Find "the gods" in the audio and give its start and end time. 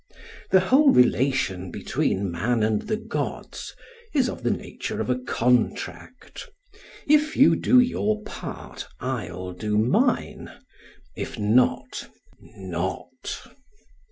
2.81-3.75